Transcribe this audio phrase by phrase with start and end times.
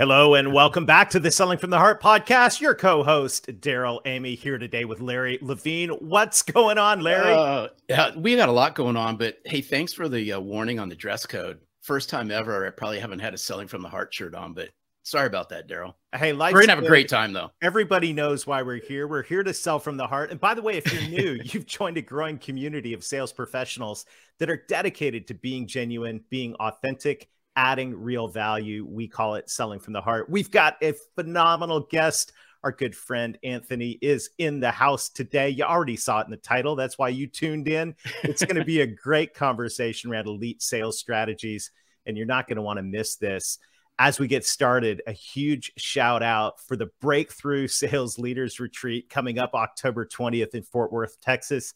[0.00, 2.58] Hello and welcome back to the Selling from the Heart podcast.
[2.58, 5.90] Your co-host Darrell Amy here today with Larry Levine.
[5.90, 7.34] What's going on, Larry?
[7.34, 10.78] Uh, yeah, we got a lot going on, but hey, thanks for the uh, warning
[10.78, 11.58] on the dress code.
[11.82, 12.66] First time ever.
[12.66, 14.70] I probably haven't had a Selling from the Heart shirt on, but
[15.02, 15.98] sorry about that, Darrell.
[16.16, 17.50] Hey, we're gonna have a great time though.
[17.60, 19.06] Everybody knows why we're here.
[19.06, 20.30] We're here to sell from the heart.
[20.30, 24.06] And by the way, if you're new, you've joined a growing community of sales professionals
[24.38, 28.86] that are dedicated to being genuine, being authentic adding real value.
[28.88, 30.30] We call it selling from the heart.
[30.30, 32.32] We've got a phenomenal guest.
[32.62, 35.48] Our good friend Anthony is in the house today.
[35.48, 36.76] You already saw it in the title.
[36.76, 37.94] That's why you tuned in.
[38.22, 41.70] It's going to be a great conversation around elite sales strategies,
[42.04, 43.58] and you're not going to want to miss this.
[43.98, 49.38] As we get started, a huge shout out for the Breakthrough Sales Leaders Retreat coming
[49.38, 51.74] up October 20th in Fort Worth, Texas.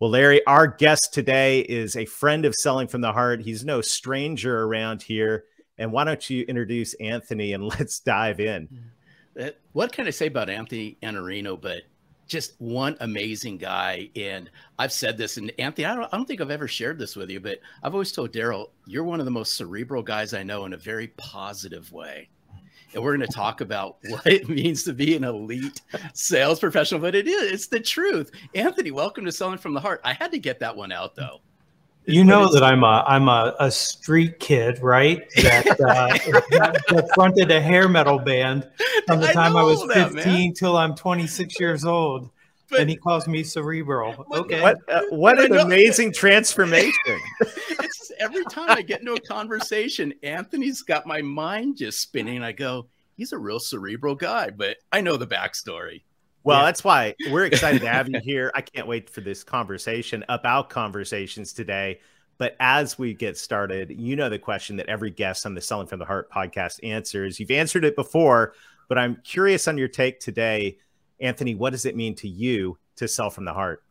[0.00, 3.42] Well, Larry, our guest today is a friend of Selling from the Heart.
[3.42, 5.44] He's no stranger around here.
[5.78, 8.68] And why don't you introduce Anthony and let's dive in?
[9.40, 11.60] Uh, what can I say about Anthony Iannarino?
[11.60, 11.82] But
[12.26, 14.10] just one amazing guy.
[14.16, 17.16] And I've said this, and Anthony, I don't, I don't think I've ever shared this
[17.16, 20.42] with you, but I've always told Darrell, you're one of the most cerebral guys I
[20.42, 22.28] know in a very positive way.
[22.94, 25.80] And we're going to talk about what it means to be an elite
[26.14, 27.00] sales professional.
[27.00, 28.30] But it is, it's the truth.
[28.54, 30.02] Anthony, welcome to Selling from the Heart.
[30.04, 31.40] I had to get that one out, though
[32.06, 35.28] you know that I'm a I'm a, a street kid, right?
[35.36, 36.08] That, uh,
[36.50, 38.68] that, fronted a hair metal band
[39.06, 40.14] from the time I, I was 15
[40.50, 42.30] that, till I'm 26 years old.
[42.68, 44.26] But, and he calls me cerebral.
[44.32, 44.62] Okay.
[44.62, 46.92] What uh, what an amazing transformation.
[47.40, 52.42] it's every time I get into a conversation, Anthony's got my mind just spinning.
[52.42, 52.86] I go,
[53.16, 56.02] he's a real cerebral guy, but I know the backstory.
[56.44, 56.64] Well, yeah.
[56.66, 58.50] that's why we're excited to have you here.
[58.54, 62.00] I can't wait for this conversation about conversations today.
[62.38, 65.86] But as we get started, you know the question that every guest on the Selling
[65.86, 67.38] from the Heart podcast answers.
[67.38, 68.54] You've answered it before,
[68.88, 70.78] but I'm curious on your take today.
[71.20, 73.84] Anthony, what does it mean to you to sell from the heart?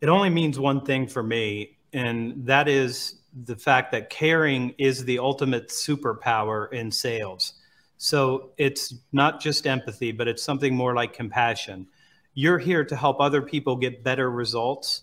[0.00, 5.04] It only means one thing for me, and that is the fact that caring is
[5.04, 7.54] the ultimate superpower in sales.
[8.02, 11.86] So it's not just empathy, but it's something more like compassion.
[12.34, 15.02] You're here to help other people get better results.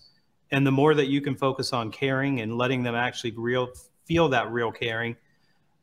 [0.50, 3.70] And the more that you can focus on caring and letting them actually real
[4.04, 5.16] feel that real caring,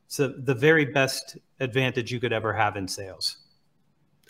[0.05, 3.37] it's a, the very best advantage you could ever have in sales.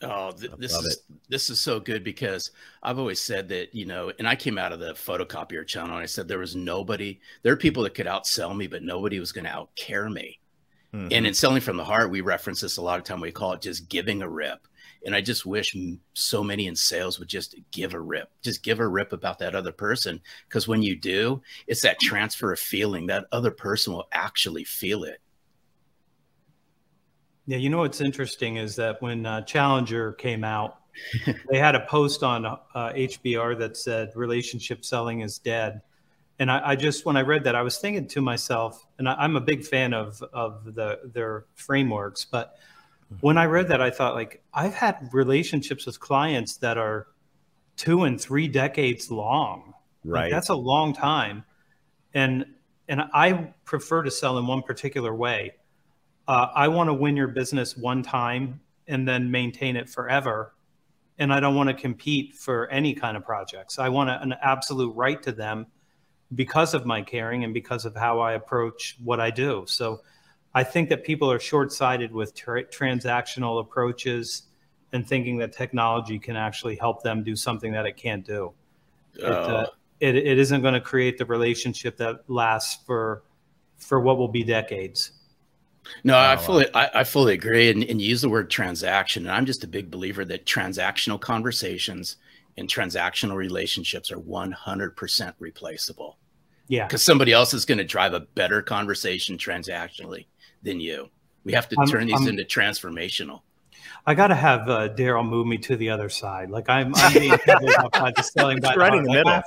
[0.01, 1.15] Oh, th- this is it.
[1.27, 4.71] this is so good because I've always said that you know, and I came out
[4.71, 7.19] of the photocopier channel and I said there was nobody.
[7.43, 10.39] There are people that could outsell me, but nobody was going to outcare me.
[10.93, 11.07] Mm-hmm.
[11.11, 13.19] And in selling from the heart, we reference this a lot of time.
[13.19, 14.67] We call it just giving a rip.
[15.05, 15.75] And I just wish
[16.13, 19.55] so many in sales would just give a rip, just give a rip about that
[19.55, 20.19] other person.
[20.47, 23.07] Because when you do, it's that transfer of feeling.
[23.07, 25.21] That other person will actually feel it.
[27.45, 30.79] Yeah, you know what's interesting is that when uh, Challenger came out,
[31.49, 35.81] they had a post on uh, HBR that said relationship selling is dead
[36.39, 39.25] and I, I, just when I read that, I was thinking to myself, and I,
[39.25, 42.57] am a big fan of of the their frameworks, but
[43.21, 47.07] when I read that, I thought like I've had relationships with clients that are
[47.75, 49.73] two and three decades long.
[50.03, 51.43] Right, like, that's a long time,
[52.13, 52.45] and
[52.87, 55.53] and I prefer to sell in one particular way.
[56.27, 60.53] uh, I want to win your business one time and then maintain it forever.
[61.19, 63.79] And I don't want to compete for any kind of projects.
[63.79, 65.67] I want a, an absolute right to them
[66.35, 69.63] because of my caring and because of how I approach what I do.
[69.67, 70.01] So
[70.53, 74.43] I think that people are short sighted with tra- transactional approaches
[74.93, 78.53] and thinking that technology can actually help them do something that it can't do.
[79.15, 79.73] It, uh, oh.
[79.99, 83.23] it, it isn't going to create the relationship that lasts for
[83.77, 85.11] for what will be decades.
[86.03, 89.23] No, oh, I fully I, I, fully agree and, and use the word transaction.
[89.25, 92.17] And I'm just a big believer that transactional conversations
[92.57, 96.17] and transactional relationships are 100% replaceable.
[96.67, 96.87] Yeah.
[96.87, 100.25] Because somebody else is going to drive a better conversation transactionally
[100.63, 101.09] than you.
[101.43, 103.41] We have to turn these I'm, into transformational.
[104.05, 106.49] I got to have uh, Darrell move me to the other side.
[106.49, 107.31] Like I'm, I'm being
[107.77, 109.41] up by the selling by right in the middle.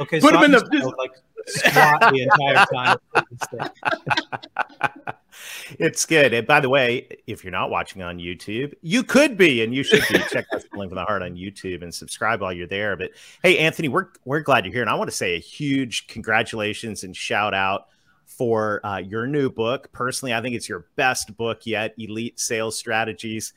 [0.00, 1.12] okay, put so him I'm in the like
[1.46, 2.96] squat the entire time.
[5.80, 6.34] it's good.
[6.34, 9.82] And by the way, if you're not watching on YouTube, you could be, and you
[9.82, 10.18] should be.
[10.30, 12.96] Check out Selling from the Heart on YouTube and subscribe while you're there.
[12.96, 13.12] But
[13.42, 17.02] hey, Anthony, we're we're glad you're here, and I want to say a huge congratulations
[17.02, 17.86] and shout out
[18.26, 19.90] for uh, your new book.
[19.90, 21.94] Personally, I think it's your best book yet.
[21.98, 23.54] Elite Sales Strategies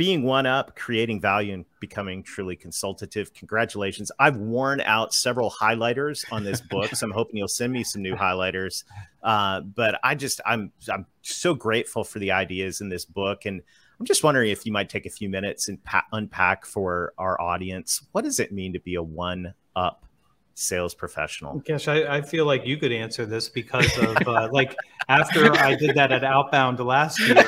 [0.00, 3.34] being one up, creating value, and becoming truly consultative.
[3.34, 4.10] Congratulations.
[4.18, 8.00] I've worn out several highlighters on this book, so I'm hoping you'll send me some
[8.00, 8.84] new highlighters.
[9.22, 13.44] Uh, but I just, I'm, I'm so grateful for the ideas in this book.
[13.44, 13.60] And
[14.00, 17.38] I'm just wondering if you might take a few minutes and pa- unpack for our
[17.38, 20.06] audience what does it mean to be a one up
[20.60, 21.62] sales professional?
[21.66, 24.76] Gosh, I, I feel like you could answer this because of uh, like
[25.08, 27.44] after I did that at Outbound last year,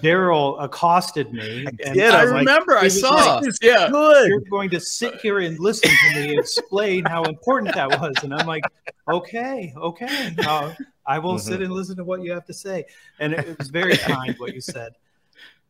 [0.00, 1.66] Darrell accosted me.
[1.84, 2.74] And I, I remember.
[2.74, 3.40] Like, I saw.
[3.40, 4.28] Like, yeah, good.
[4.28, 8.34] You're going to sit here and listen to me explain how important that was, and
[8.34, 8.64] I'm like,
[9.08, 10.72] okay, okay, uh,
[11.06, 11.48] I will mm-hmm.
[11.48, 12.84] sit and listen to what you have to say.
[13.18, 14.92] And it, it was very kind what you said.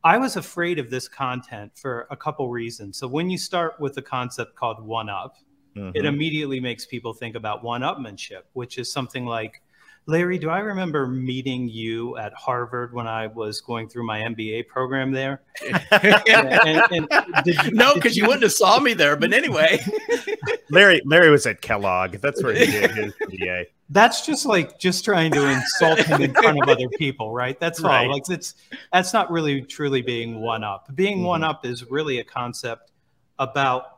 [0.05, 2.99] I was afraid of this content for a couple reasons.
[2.99, 5.39] So when you start with the concept called one up,
[5.77, 5.91] mm-hmm.
[5.95, 9.63] it immediately makes people think about one upmanship, which is something like,
[10.07, 14.69] Larry, do I remember meeting you at Harvard when I was going through my MBA
[14.69, 15.41] program there?
[15.91, 17.09] and, and
[17.47, 19.17] you, no, because you, you, wouldn't have saw me there.
[19.17, 19.81] But anyway,
[20.71, 22.17] Larry, Larry was at Kellogg.
[22.17, 23.67] That's where he did his MBA.
[23.89, 27.59] That's just like just trying to insult him in front of other people, right?
[27.59, 28.05] That's right.
[28.07, 28.13] all.
[28.13, 28.55] Like it's
[28.93, 30.95] that's not really truly being one up.
[30.95, 31.27] Being mm-hmm.
[31.27, 32.93] one up is really a concept
[33.39, 33.94] about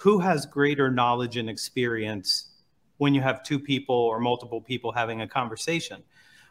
[0.00, 2.46] who has greater knowledge and experience
[2.96, 6.02] when you have two people or multiple people having a conversation.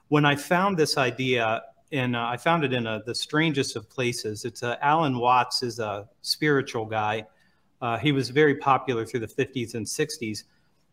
[0.09, 3.89] When I found this idea, and uh, I found it in a, the strangest of
[3.89, 4.45] places.
[4.45, 7.25] It's uh, Alan Watts is a spiritual guy.
[7.81, 10.43] Uh, he was very popular through the 50s and 60s,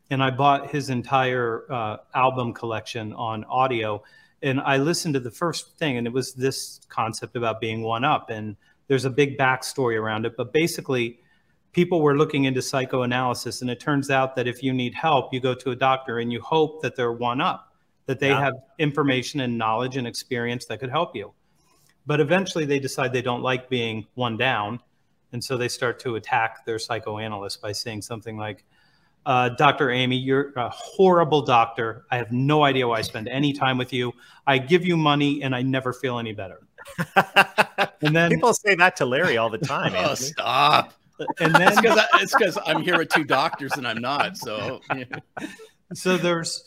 [0.09, 4.03] and I bought his entire uh, album collection on audio.
[4.43, 8.05] And I listened to the first thing, and it was this concept about being one
[8.05, 8.31] up.
[8.31, 8.57] And
[8.89, 11.19] there's a big backstory around it, but basically,
[11.77, 15.39] people were looking into psychoanalysis and it turns out that if you need help you
[15.39, 17.75] go to a doctor and you hope that they're one up
[18.07, 18.41] that they yeah.
[18.41, 21.35] have information and knowledge and experience that could help you
[22.07, 24.81] but eventually they decide they don't like being one down
[25.33, 28.65] and so they start to attack their psychoanalyst by saying something like
[29.27, 29.91] uh, Dr.
[29.91, 32.07] Amy, you're a horrible doctor.
[32.13, 34.13] I have no idea why I spend any time with you.
[34.47, 36.61] I give you money and I never feel any better.
[38.03, 39.95] and then people say that to Larry all the time.
[39.97, 40.95] oh, stop
[41.39, 44.37] and then it's because I'm here with two doctors and I'm not.
[44.37, 45.05] So, yeah.
[45.95, 46.65] so there's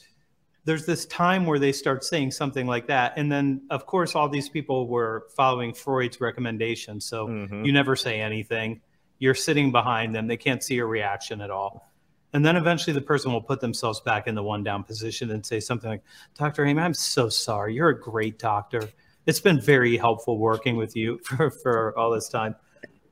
[0.65, 4.29] there's this time where they start saying something like that, and then of course all
[4.29, 6.99] these people were following Freud's recommendation.
[7.01, 7.65] So mm-hmm.
[7.65, 8.81] you never say anything.
[9.17, 11.85] You're sitting behind them; they can't see your reaction at all.
[12.31, 15.43] And then eventually the person will put themselves back in the one down position and
[15.43, 16.03] say something like,
[16.37, 16.63] Dr.
[16.63, 17.73] Amy, I'm so sorry.
[17.73, 18.87] You're a great doctor.
[19.25, 22.55] It's been very helpful working with you for, for all this time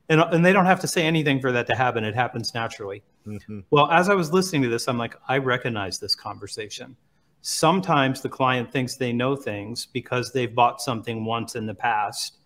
[0.08, 2.04] and, and they don't have to say anything for that to happen.
[2.04, 3.02] It happens naturally.
[3.26, 3.60] Mm-hmm.
[3.70, 6.96] well as i was listening to this i'm like i recognize this conversation.
[7.40, 12.38] Sometimes the client thinks they know things because they've bought something once in the past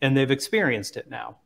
[0.00, 1.38] and they've experienced it now.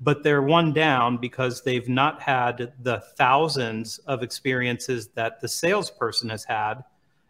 [0.00, 6.28] But they're one down because they've not had the thousands of experiences that the salesperson
[6.30, 6.82] has had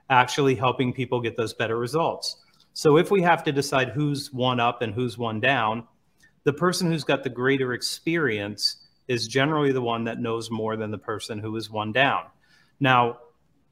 [0.08, 2.42] actually helping people get those better results.
[2.72, 5.86] So if we have to decide who's one up and who's one down
[6.44, 8.76] the person who's got the greater experience
[9.08, 12.24] is generally the one that knows more than the person who is one down.
[12.80, 13.18] Now,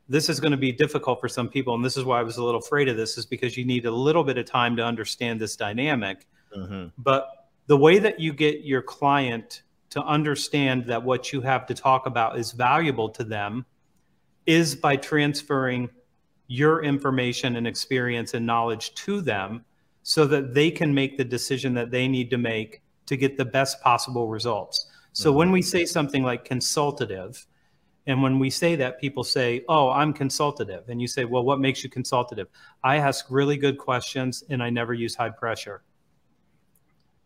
[0.09, 2.37] this is going to be difficult for some people, and this is why I was
[2.37, 4.85] a little afraid of this, is because you need a little bit of time to
[4.85, 6.27] understand this dynamic.
[6.57, 6.89] Mm-hmm.
[6.99, 11.75] But the way that you get your client to understand that what you have to
[11.75, 13.65] talk about is valuable to them
[14.47, 15.89] is by transferring
[16.49, 19.65] your information and experience and knowledge to them
[20.03, 23.45] so that they can make the decision that they need to make to get the
[23.45, 24.87] best possible results.
[25.13, 25.39] So mm-hmm.
[25.39, 27.47] when we say something like consultative,
[28.07, 30.89] and when we say that, people say, Oh, I'm consultative.
[30.89, 32.49] And you say, Well, what makes you consultative?
[32.83, 35.83] I ask really good questions and I never use high pressure.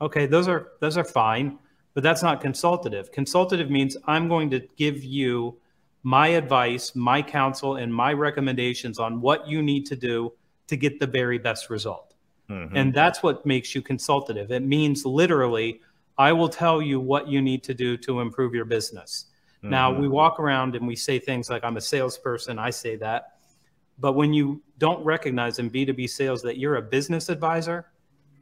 [0.01, 1.59] Okay, those are those are fine,
[1.95, 3.13] but that's not consultative.
[3.13, 5.59] Consultative means I'm going to give you
[6.03, 10.33] my advice, my counsel, and my recommendations on what you need to do
[10.67, 12.14] to get the very best result.
[12.51, 12.77] Mm-hmm.
[12.77, 14.51] And that's what makes you consultative.
[14.51, 15.81] It means literally,
[16.19, 19.27] I will tell you what you need to do to improve your business.
[19.59, 19.71] Mm-hmm.
[19.71, 23.39] Now, we walk around and we say things like, I'm a salesperson, I say that.
[23.99, 27.87] But when you don't recognize in B2B sales that you're a business advisor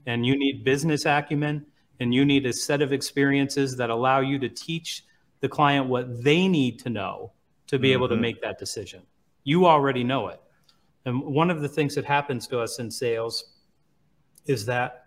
[0.06, 1.66] and you need business acumen
[2.00, 5.04] and you need a set of experiences that allow you to teach
[5.40, 7.32] the client what they need to know
[7.66, 7.92] to be mm-hmm.
[7.94, 8.22] able to mm-hmm.
[8.22, 9.02] make that decision.
[9.44, 10.40] You already know it.
[11.04, 13.51] And one of the things that happens to us in sales
[14.46, 15.04] is that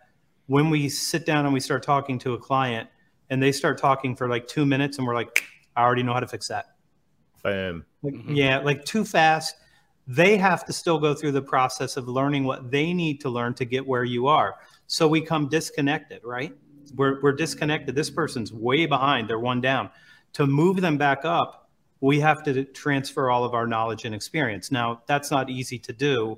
[0.48, 2.90] when we sit down and we start talking to a client
[3.30, 5.44] and they start talking for like two minutes and we're like,
[5.76, 6.76] I already know how to fix that.
[7.44, 7.86] Bam.
[8.02, 8.36] Like, mm-hmm.
[8.36, 9.56] Yeah, like too fast.
[10.08, 13.56] They have to still go through the process of learning what they need to learn
[13.56, 14.56] to get where you are.
[14.88, 16.54] So we come disconnected, right?
[16.96, 17.96] We're, we're disconnected.
[17.96, 19.28] This person's way behind.
[19.28, 19.90] They're one down.
[20.34, 21.70] To move them back up,
[22.02, 24.72] we have to transfer all of our knowledge and experience.
[24.72, 26.38] Now, that's not easy to do,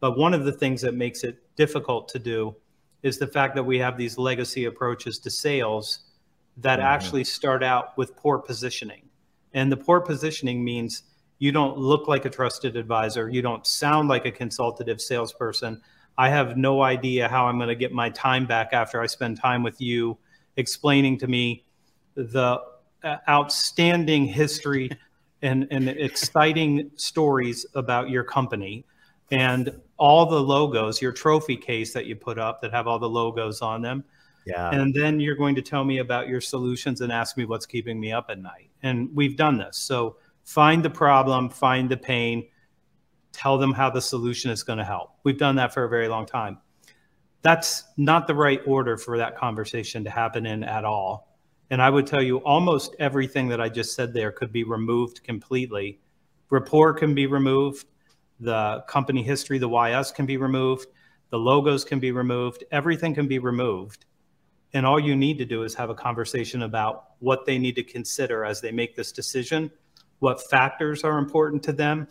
[0.00, 2.54] but one of the things that makes it difficult to do
[3.02, 6.00] is the fact that we have these legacy approaches to sales
[6.56, 6.86] that mm-hmm.
[6.86, 9.02] actually start out with poor positioning.
[9.52, 11.02] And the poor positioning means
[11.38, 15.80] you don't look like a trusted advisor, you don't sound like a consultative salesperson.
[16.16, 19.36] I have no idea how I'm going to get my time back after I spend
[19.36, 20.18] time with you
[20.56, 21.64] explaining to me
[22.14, 22.60] the
[23.04, 24.90] uh, outstanding history
[25.42, 28.84] and, and exciting stories about your company
[29.30, 33.08] and all the logos, your trophy case that you put up that have all the
[33.08, 34.04] logos on them.
[34.46, 34.70] Yeah.
[34.70, 38.00] And then you're going to tell me about your solutions and ask me what's keeping
[38.00, 38.70] me up at night.
[38.82, 39.76] And we've done this.
[39.76, 42.46] So find the problem, find the pain,
[43.32, 45.16] tell them how the solution is going to help.
[45.22, 46.58] We've done that for a very long time.
[47.42, 51.36] That's not the right order for that conversation to happen in at all.
[51.70, 55.22] And I would tell you almost everything that I just said there could be removed
[55.22, 56.00] completely.
[56.48, 57.84] Rapport can be removed,
[58.40, 60.86] the company history, the YS can be removed,
[61.30, 64.04] the logos can be removed, everything can be removed
[64.74, 67.82] and all you need to do is have a conversation about what they need to
[67.82, 69.70] consider as they make this decision,
[70.18, 72.06] what factors are important to them,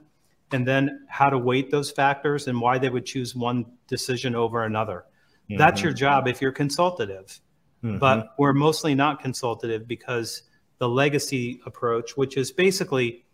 [0.52, 4.64] and then how to weight those factors and why they would choose one decision over
[4.64, 5.06] another.
[5.50, 5.58] Mm-hmm.
[5.58, 7.40] That's your job if you're consultative.
[7.84, 8.00] Mm-hmm.
[8.00, 10.44] But we're mostly not consultative because
[10.80, 13.26] the legacy approach, which is basically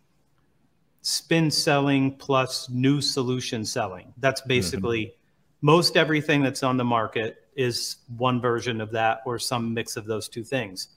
[1.04, 5.66] spin selling plus new solution selling, that's basically mm-hmm.
[5.66, 10.06] most everything that's on the market is one version of that or some mix of
[10.06, 10.88] those two things.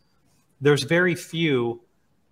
[0.62, 1.82] There's very few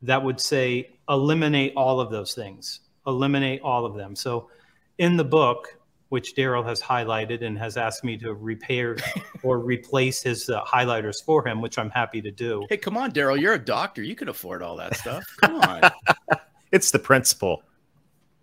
[0.04, 4.16] that would say eliminate all of those things, eliminate all of them.
[4.16, 4.50] So
[4.98, 5.78] in the book,
[6.08, 8.96] which Darrell has highlighted and has asked me to repair
[9.44, 12.66] or replace his uh, highlighters for him, which I'm happy to do.
[12.70, 14.02] Hey, come on, Darrell, you're a doctor.
[14.02, 15.26] You can afford all that stuff.
[15.42, 15.92] Come on.
[16.72, 17.64] it's the principle.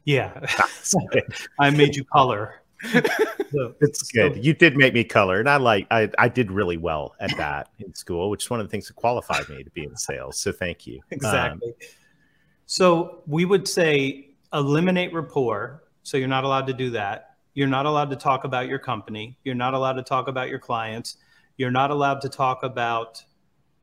[0.04, 0.46] Yeah.
[1.58, 2.62] I made you color.
[2.92, 4.34] so, it's good.
[4.34, 5.86] So, you did make me color, and I like.
[5.92, 8.88] I I did really well at that in school, which is one of the things
[8.88, 10.38] that qualified me to be in sales.
[10.38, 11.00] So thank you.
[11.12, 11.68] Exactly.
[11.68, 11.74] Um,
[12.66, 15.84] so we would say eliminate rapport.
[16.02, 17.36] So you're not allowed to do that.
[17.54, 19.36] You're not allowed to talk about your company.
[19.44, 21.18] You're not allowed to talk about your clients.
[21.58, 23.22] You're not allowed to talk about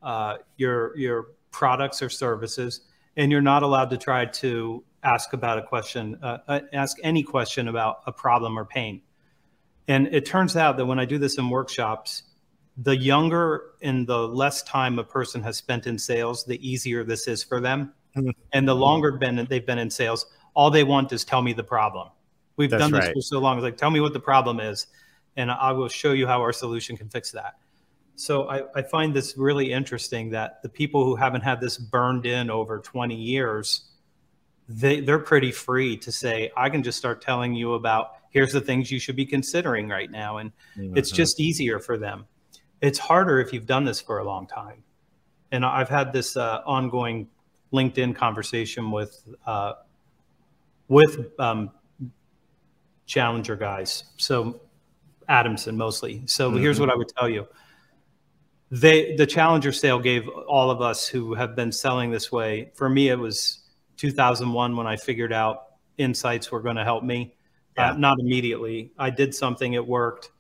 [0.02, 2.82] uh, your your products or services,
[3.18, 7.24] and you're not allowed to try to ask about a question, uh, uh, ask any
[7.24, 9.02] question about a problem or pain.
[9.88, 12.24] And it turns out that when I do this in workshops,
[12.78, 17.28] the younger and the less time a person has spent in sales, the easier this
[17.28, 17.94] is for them.
[18.16, 18.30] Mm-hmm.
[18.54, 21.64] And the longer been they've been in sales, all they want is tell me the
[21.64, 22.10] problem.
[22.56, 23.14] We've That's done this right.
[23.14, 23.58] for so long.
[23.58, 24.88] It's like tell me what the problem is,
[25.38, 27.56] and I will show you how our solution can fix that.
[28.20, 32.26] So I, I find this really interesting that the people who haven't had this burned
[32.26, 33.90] in over 20 years
[34.70, 38.62] they, they're pretty free to say, I can just start telling you about here's the
[38.62, 40.38] things you should be considering right now.
[40.38, 40.96] And mm-hmm.
[40.96, 42.28] it's just easier for them.
[42.80, 44.84] It's harder if you've done this for a long time.
[45.52, 47.28] And I've had this uh, ongoing
[47.74, 49.74] LinkedIn conversation with uh,
[50.88, 51.72] with um,
[53.08, 54.04] challenger guys.
[54.18, 54.62] So
[55.28, 56.22] Adamson mostly.
[56.28, 56.60] So mm-hmm.
[56.60, 57.48] here's what I would tell you.
[58.72, 62.72] They the challenger sale gave all of us who have been selling this way.
[62.76, 63.60] For me, it was
[63.98, 65.66] 2001 when I figured out
[65.98, 67.36] insights were going to help me.
[67.78, 67.92] Uh, yeah.
[67.92, 68.92] Uh, not immediately.
[68.98, 70.32] I did something, it worked.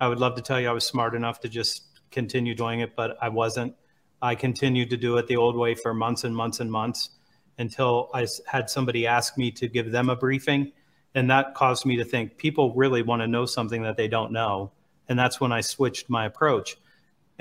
[0.00, 2.94] I would love to tell you I was smart enough to just continue doing it,
[2.96, 3.74] but I wasn't.
[4.20, 7.10] I continued to do it the old way for months and months and months
[7.58, 10.72] until I had somebody ask me to give them a briefing.
[11.14, 14.32] And that caused me to think people really want to know something that they don't
[14.32, 14.72] know.
[15.08, 16.76] And that's when I switched my approach.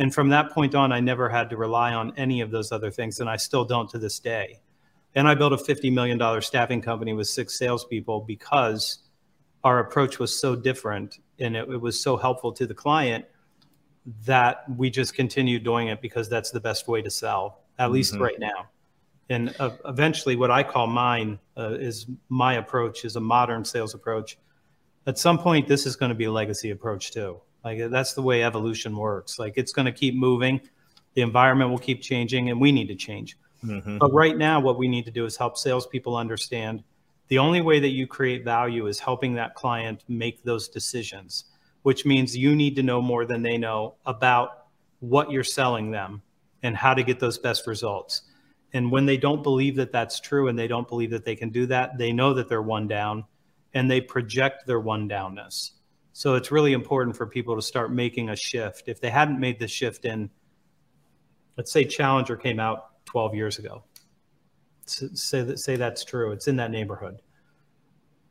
[0.01, 2.89] And from that point on, I never had to rely on any of those other
[2.89, 3.19] things.
[3.19, 4.59] And I still don't to this day.
[5.13, 8.97] And I built a $50 million staffing company with six salespeople because
[9.63, 13.25] our approach was so different and it, it was so helpful to the client
[14.25, 17.93] that we just continued doing it because that's the best way to sell, at mm-hmm.
[17.93, 18.69] least right now.
[19.29, 23.93] And uh, eventually, what I call mine uh, is my approach is a modern sales
[23.93, 24.39] approach.
[25.05, 27.39] At some point, this is going to be a legacy approach too.
[27.63, 29.37] Like that's the way evolution works.
[29.39, 30.61] Like it's going to keep moving,
[31.13, 33.37] the environment will keep changing, and we need to change.
[33.63, 33.99] Mm-hmm.
[33.99, 36.83] But right now, what we need to do is help salespeople understand
[37.31, 41.45] the only way that you create value is helping that client make those decisions,
[41.83, 44.65] which means you need to know more than they know about
[44.99, 46.21] what you're selling them
[46.61, 48.23] and how to get those best results.
[48.73, 51.51] And when they don't believe that that's true and they don't believe that they can
[51.51, 53.23] do that, they know that they're one down
[53.73, 55.71] and they project their one downness.
[56.21, 58.83] So it's really important for people to start making a shift.
[58.87, 60.29] If they hadn't made the shift in,
[61.57, 63.83] let's say Challenger came out 12 years ago,
[64.85, 66.31] say that say that's true.
[66.31, 67.23] It's in that neighborhood.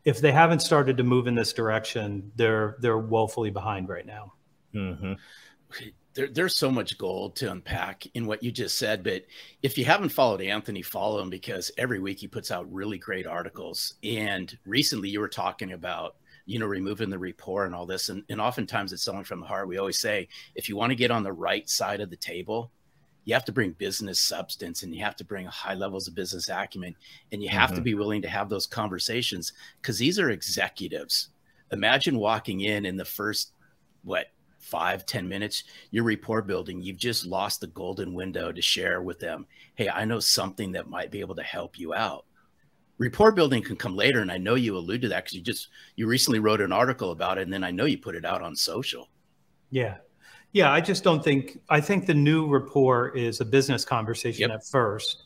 [0.05, 4.35] If they haven't started to move in this direction, they're they're woefully behind right now.
[4.73, 5.15] Mm-hmm.
[6.15, 9.03] There, there's so much gold to unpack in what you just said.
[9.03, 9.25] But
[9.63, 13.27] if you haven't followed Anthony, follow him because every week he puts out really great
[13.27, 13.95] articles.
[14.05, 16.15] And recently, you were talking about
[16.51, 19.47] you know removing the rapport and all this, and, and oftentimes it's selling from the
[19.47, 19.69] heart.
[19.69, 22.73] We always say if you want to get on the right side of the table,
[23.25, 26.49] you have to bring business substance and you have to bring high levels of business
[26.49, 26.97] acumen
[27.31, 27.77] and you have mm-hmm.
[27.77, 31.29] to be willing to have those conversations because these are executives
[31.71, 33.53] imagine walking in in the first
[34.03, 34.29] what
[34.59, 39.19] five ten minutes your rapport building you've just lost the golden window to share with
[39.19, 42.25] them hey i know something that might be able to help you out
[43.01, 45.69] rapport building can come later and i know you allude to that because you just
[45.97, 48.43] you recently wrote an article about it and then i know you put it out
[48.43, 49.09] on social
[49.71, 49.97] yeah
[50.53, 54.59] yeah, I just don't think, I think the new rapport is a business conversation yep.
[54.59, 55.25] at first.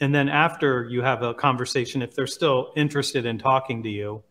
[0.00, 4.22] And then after you have a conversation, if they're still interested in talking to you,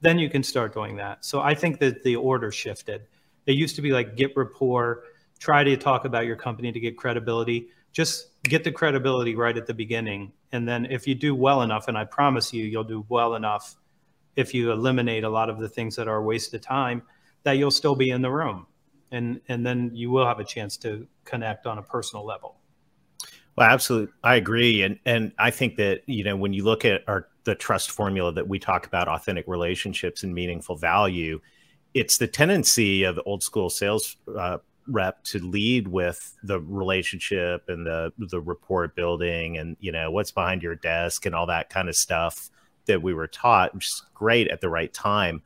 [0.00, 1.24] then you can start doing that.
[1.24, 3.06] So I think that the order shifted.
[3.46, 5.04] It used to be like get rapport,
[5.38, 7.68] try to talk about your company to get credibility.
[7.92, 10.32] Just get the credibility right at the beginning.
[10.52, 13.74] And then if you do well enough, and I promise you, you'll do well enough
[14.36, 17.02] if you eliminate a lot of the things that are a waste of time,
[17.42, 18.66] that you'll still be in the room
[19.12, 22.56] and and then you will have a chance to connect on a personal level.
[23.56, 27.02] Well, absolutely, I agree, and and I think that you know when you look at
[27.06, 31.40] our the trust formula that we talk about, authentic relationships and meaningful value,
[31.92, 37.86] it's the tendency of old school sales uh, rep to lead with the relationship and
[37.86, 41.88] the the report building and you know what's behind your desk and all that kind
[41.88, 42.50] of stuff
[42.86, 45.42] that we were taught, which is great at the right time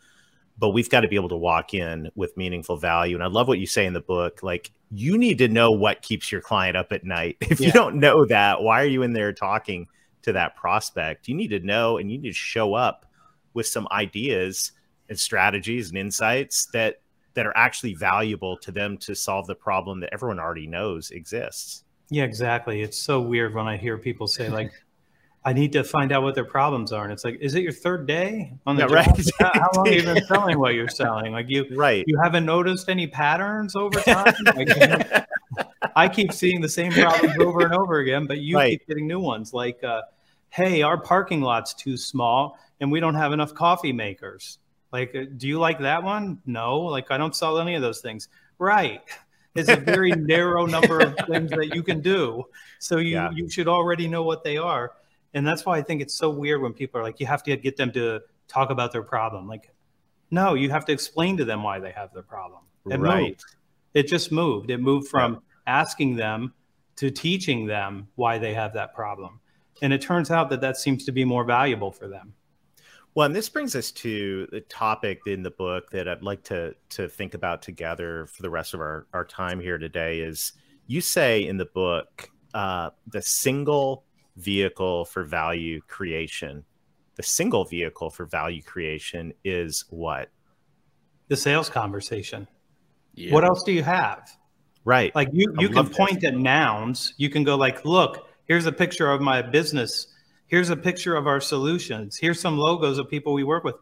[0.59, 3.14] but we've got to be able to walk in with meaningful value.
[3.14, 4.42] And I love what you say in the book.
[4.42, 7.37] Like, you need to know what keeps your client up at night.
[7.51, 7.66] If yeah.
[7.66, 9.88] you don't know that, why are you in there talking
[10.22, 11.29] to that prospect?
[11.29, 13.07] You need to know and you need to show up
[13.55, 14.72] with some ideas
[15.09, 17.01] and strategies and insights that
[17.37, 21.85] that are actually valuable to them to solve the problem that everyone already knows exists.
[22.11, 22.83] Yeah, exactly.
[22.83, 24.72] It's so weird when I hear people say like
[25.46, 27.05] I need to find out what their problems are.
[27.05, 29.16] And it's like, is it your third day on the yeah, job?
[29.16, 29.31] Right.
[29.38, 31.31] How, how, long have you been selling what you're selling?
[31.31, 32.03] Like you, right.
[32.05, 34.35] you haven't noticed any patterns over time?
[34.57, 34.68] like,
[35.96, 38.70] I keep seeing the same problems over and over again, but you right.
[38.70, 39.55] keep getting new ones.
[39.55, 40.03] Like, uh,
[40.49, 44.59] hey, our parking lot's too small and we don't have enough coffee makers.
[45.00, 46.40] Like, uh, do you like that one?
[46.46, 48.28] No, like I don't sell any of those things.
[48.59, 49.02] Right.
[49.59, 52.44] It's a very narrow number of things that you can do.
[52.78, 53.30] So you, yeah.
[53.30, 54.92] you should already know what they are
[55.37, 57.54] and that's why I think it's so weird when people are like, you have to
[57.59, 59.46] get them to talk about their problem.
[59.46, 59.70] Like,
[60.30, 62.62] no, you have to explain to them why they have their problem.
[62.90, 63.28] It right.
[63.28, 63.44] moved.
[63.92, 64.70] It just moved.
[64.70, 65.38] It moved from yeah.
[65.66, 66.54] asking them
[66.96, 69.38] to teaching them why they have that problem.
[69.82, 72.32] And it turns out that that seems to be more valuable for them.
[73.16, 76.74] Well, and this brings us to the topic in the book that I'd like to
[76.90, 80.52] to think about together for the rest of our, our time here today is
[80.87, 84.05] you say in the book uh, the single
[84.37, 86.62] vehicle for value creation.
[87.14, 90.29] The single vehicle for value creation is what?
[91.29, 92.46] The sales conversation.
[93.14, 93.33] Yeah.
[93.33, 94.31] What else do you have?
[94.85, 95.14] Right.
[95.14, 96.33] Like you, you can point this.
[96.33, 97.14] at nouns.
[97.16, 100.09] You can go like, look, here's a picture of my business.
[100.46, 102.16] Here's a picture of our solutions.
[102.16, 103.76] Here's some logos of people we work with.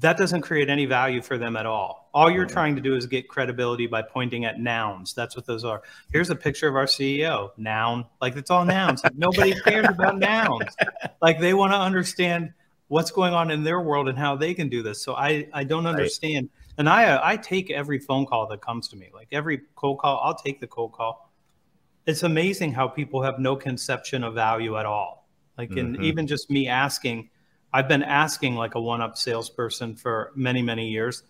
[0.00, 2.10] That doesn't create any value for them at all.
[2.12, 2.52] All you're mm-hmm.
[2.52, 5.14] trying to do is get credibility by pointing at nouns.
[5.14, 5.82] That's what those are.
[6.12, 7.50] Here's a picture of our CEO.
[7.56, 8.04] Noun.
[8.20, 9.02] Like it's all nouns.
[9.14, 10.74] Nobody cares about nouns.
[11.22, 12.52] Like they want to understand
[12.88, 15.02] what's going on in their world and how they can do this.
[15.02, 16.50] So I I don't understand.
[16.52, 16.78] Right.
[16.78, 19.08] And I I take every phone call that comes to me.
[19.14, 21.30] Like every cold call, I'll take the cold call.
[22.06, 25.25] It's amazing how people have no conception of value at all.
[25.58, 25.94] Like mm-hmm.
[25.94, 27.30] and even just me asking,
[27.72, 31.22] I've been asking like a one-up salesperson for many many years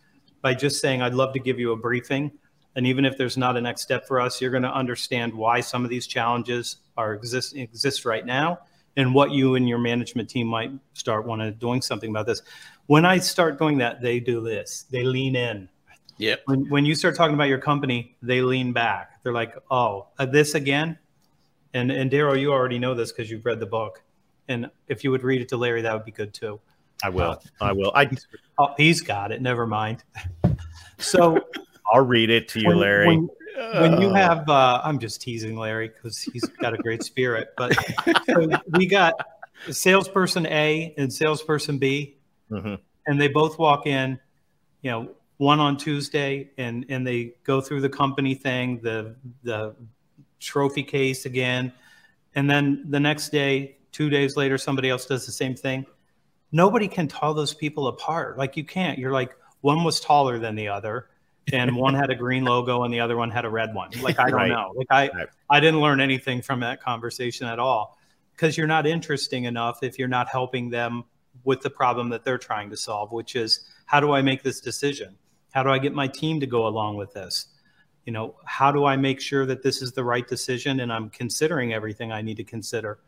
[0.42, 2.30] by just saying, I'd love to give you a briefing.
[2.76, 5.60] And even if there's not a next step for us, you're going to understand why
[5.60, 8.60] some of these challenges are exist exist right now
[8.96, 12.42] and what you and your management team might start wanting to doing something about this.
[12.86, 14.86] When I start doing that, they do this.
[14.90, 15.68] They lean in.
[16.18, 16.36] Yeah.
[16.46, 19.22] When, when you start talking about your company, they lean back.
[19.22, 20.98] They're like, "Oh, uh, this again."
[21.74, 24.02] And and Darrell, you already know this because you've read the book.
[24.48, 26.60] And if you would read it to Larry, that would be good too.
[27.02, 27.42] I will.
[27.60, 27.92] I will.
[27.94, 28.10] I.
[28.58, 29.42] Oh, he's got it.
[29.42, 30.04] Never mind.
[30.98, 31.38] So
[31.92, 33.06] I'll read it to you, when, Larry.
[33.06, 33.28] When,
[33.74, 37.48] when you have, uh, I'm just teasing Larry because he's got a great spirit.
[37.56, 37.74] But
[38.26, 39.14] so we got
[39.70, 42.16] salesperson A and salesperson B,
[42.50, 42.74] mm-hmm.
[43.06, 44.18] and they both walk in.
[44.82, 49.74] You know, one on Tuesday, and and they go through the company thing, the the
[50.38, 51.72] trophy case again,
[52.34, 55.86] and then the next day, two days later, somebody else does the same thing
[56.52, 58.38] nobody can tell those people apart.
[58.38, 58.98] Like you can't.
[58.98, 61.08] You're like one was taller than the other,
[61.52, 63.90] and one had a green logo and the other one had a red one.
[64.02, 64.48] Like I don't right.
[64.48, 64.72] know.
[64.76, 65.28] Like I right.
[65.50, 67.98] I didn't learn anything from that conversation at all
[68.32, 71.04] because you're not interesting enough if you're not helping them
[71.44, 74.60] with the problem that they're trying to solve, which is how do I make this
[74.60, 75.16] decision?
[75.52, 77.46] How do I get my team to go along with this?
[78.04, 81.10] You know, how do I make sure that this is the right decision and I'm
[81.10, 82.98] considering everything I need to consider?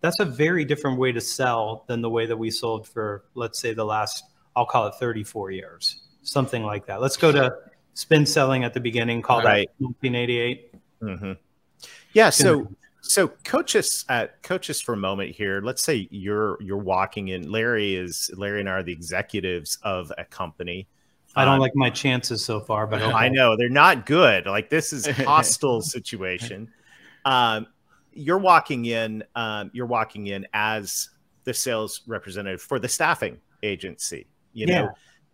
[0.00, 3.58] That's a very different way to sell than the way that we sold for, let's
[3.58, 4.24] say, the last,
[4.56, 7.00] I'll call it 34 years, something like that.
[7.00, 7.54] Let's go to
[7.94, 9.68] spin selling at the beginning, called right.
[9.78, 10.74] 1988.
[11.02, 11.32] Mm-hmm.
[12.12, 12.30] Yeah.
[12.30, 12.68] So,
[13.00, 15.60] so coach us, uh, coach us for a moment here.
[15.60, 17.50] Let's say you're you're walking in.
[17.50, 20.86] Larry is Larry and I are the executives of a company.
[21.36, 23.12] I don't um, like my chances so far, but okay.
[23.12, 24.46] I know they're not good.
[24.46, 26.70] Like this is a hostile situation.
[27.24, 27.66] Um,
[28.12, 31.10] you're walking in um, you're walking in as
[31.44, 34.82] the sales representative for the staffing agency you yeah.
[34.82, 34.90] know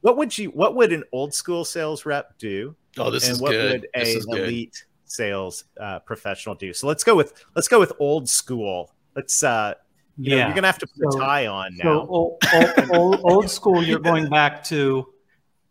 [0.07, 2.77] what would you what would an old school sales rep do?
[2.97, 3.87] Oh this and is what good.
[3.95, 6.73] would a elite sales uh, professional do?
[6.73, 8.95] So let's go with let's go with old school.
[9.17, 9.75] Let's uh
[10.17, 11.83] you yeah know, you're gonna have to put so, a tie on now.
[11.83, 12.45] so old,
[12.93, 15.13] old, old school you're going back to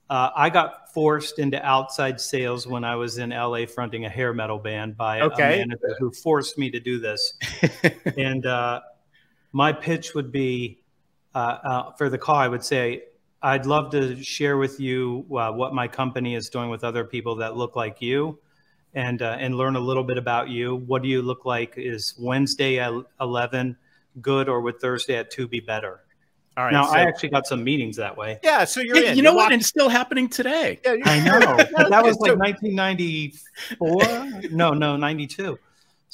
[0.09, 4.33] uh, I got forced into outside sales when I was in LA fronting a hair
[4.33, 5.55] metal band by okay.
[5.55, 7.33] a manager who forced me to do this.
[8.17, 8.81] and uh,
[9.51, 10.79] my pitch would be
[11.33, 13.03] uh, uh, for the call, I would say,
[13.41, 17.35] I'd love to share with you uh, what my company is doing with other people
[17.35, 18.39] that look like you
[18.93, 20.77] and, uh, and learn a little bit about you.
[20.77, 21.73] What do you look like?
[21.75, 23.75] Is Wednesday at 11
[24.21, 26.04] good or would Thursday at 2 be better?
[26.57, 26.71] All right.
[26.71, 28.39] Now so, I actually got some meetings that way.
[28.41, 29.17] Yeah, so you're yeah, in.
[29.17, 29.43] You know you're what?
[29.45, 29.59] Walking.
[29.59, 30.79] It's still happening today.
[30.85, 31.57] Yeah, I know.
[31.89, 34.51] that was like 1994.
[34.51, 35.59] no, no, 92.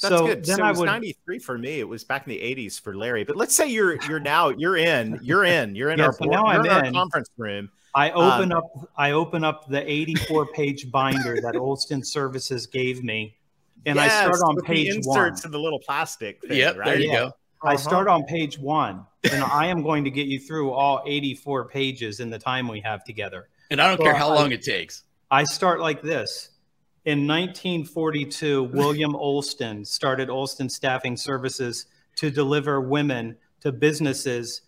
[0.00, 0.44] That's so good.
[0.44, 1.78] Then so it was would, 93 for me.
[1.78, 3.22] It was back in the 80s for Larry.
[3.22, 6.24] But let's say you're you're now you're in you're in you're in yeah, our, so
[6.24, 6.70] now I'm in.
[6.70, 7.70] our conference room.
[7.94, 13.04] I open um, up I open up the 84 page binder that Olsten Services gave
[13.04, 13.36] me,
[13.86, 15.44] and yes, I start on page the inserts one.
[15.44, 16.40] and the little plastic.
[16.42, 16.86] Thing, yep, right?
[16.86, 17.26] there you yeah.
[17.26, 17.32] go.
[17.62, 21.68] I start on page one, and I am going to get you through all 84
[21.68, 23.48] pages in the time we have together.
[23.70, 25.04] And I don't so care how I, long it takes.
[25.30, 26.50] I start like this.
[27.04, 34.62] In 1942, William Olsten started Olsten Staffing Services to deliver women to businesses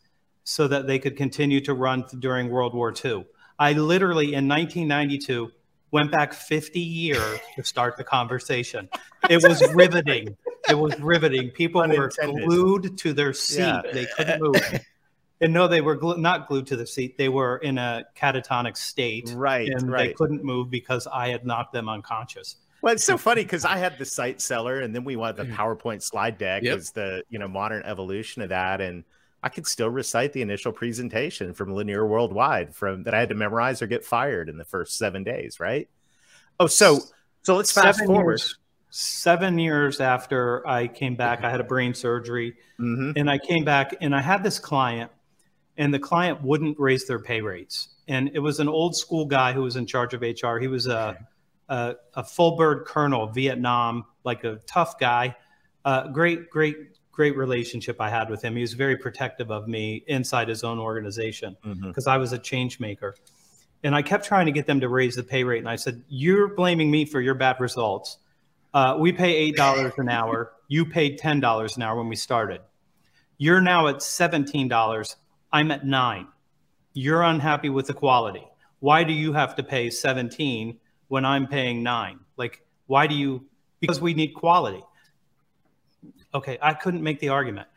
[0.45, 3.27] so that they could continue to run during World War II.
[3.59, 5.51] I literally, in 1992,
[5.90, 8.88] went back 50 years to start the conversation.
[9.31, 10.37] It was riveting
[10.68, 11.50] it was riveting.
[11.50, 12.11] People were
[12.44, 13.59] glued to their seat.
[13.59, 13.83] Yeah.
[13.92, 14.81] They couldn't move.
[15.40, 17.18] And no, they were glu- not glued to the seat.
[17.18, 19.33] They were in a catatonic state.
[19.35, 19.68] Right.
[19.68, 20.09] And right.
[20.09, 22.57] they couldn't move because I had knocked them unconscious.
[22.81, 25.53] Well, it's so funny because I had the site seller and then we wanted the
[25.53, 25.55] mm.
[25.55, 26.79] PowerPoint slide deck yep.
[26.79, 28.81] as the, you know, modern evolution of that.
[28.81, 29.05] And
[29.42, 33.35] I could still recite the initial presentation from Linear Worldwide from that I had to
[33.35, 35.88] memorize or get fired in the first seven days, right?
[36.59, 37.00] Oh, so
[37.42, 38.33] so let's fast seven forward.
[38.40, 38.59] Years,
[38.97, 43.13] seven years after I came back, I had a brain surgery, mm-hmm.
[43.17, 45.11] and I came back and I had this client,
[45.77, 49.53] and the client wouldn't raise their pay rates, and it was an old school guy
[49.53, 50.59] who was in charge of HR.
[50.59, 51.17] He was a
[51.69, 55.37] a, a full bird colonel, Vietnam, like a tough guy.
[55.85, 56.77] Uh, great, great,
[57.13, 58.55] great relationship I had with him.
[58.55, 62.09] He was very protective of me inside his own organization because mm-hmm.
[62.09, 63.15] I was a change maker.
[63.83, 65.59] And I kept trying to get them to raise the pay rate.
[65.59, 68.19] And I said, You're blaming me for your bad results.
[68.75, 70.53] Uh, we pay $8 an hour.
[70.67, 72.61] You paid $10 an hour when we started.
[73.39, 75.17] You're now at $17.
[75.53, 76.27] I'm at nine.
[76.93, 78.45] You're unhappy with the quality.
[78.81, 82.19] Why do you have to pay 17 when I'm paying nine?
[82.37, 83.47] Like, why do you?
[83.81, 84.83] Because we need quality.
[86.35, 87.69] Okay, I couldn't make the argument.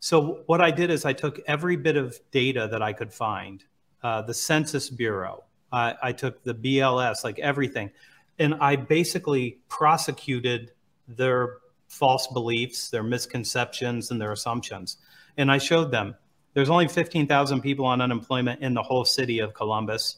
[0.00, 3.64] So what I did is I took every bit of data that I could find,
[4.02, 7.90] uh, the Census Bureau, uh, I took the BLS, like everything,
[8.38, 10.72] and I basically prosecuted
[11.08, 14.96] their false beliefs, their misconceptions, and their assumptions.
[15.36, 16.16] And I showed them
[16.54, 20.16] there's only 15,000 people on unemployment in the whole city of Columbus,